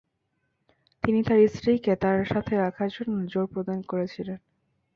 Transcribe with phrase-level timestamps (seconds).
[1.03, 4.39] তিনি তার স্ত্রীকে তার সাথে রাখার জন্য জোর প্রদান করেছিলেন।